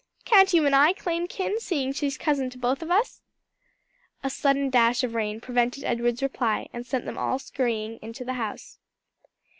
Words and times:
Can't 0.25 0.51
you 0.51 0.65
and 0.65 0.75
I 0.75 0.93
claim 0.93 1.27
kin, 1.27 1.59
seeing 1.59 1.93
she's 1.93 2.17
cousin 2.17 2.49
to 2.49 2.57
both 2.57 2.81
of 2.81 2.89
us?" 2.89 3.21
A 4.23 4.31
sudden 4.31 4.71
dash 4.71 5.03
of 5.03 5.13
rain 5.13 5.39
prevented 5.39 5.83
Edward's 5.83 6.23
reply, 6.23 6.67
and 6.73 6.87
sent 6.87 7.05
them 7.05 7.19
all 7.19 7.37
scurrying 7.37 7.99
into 8.01 8.25
the 8.25 8.33
house. 8.33 8.79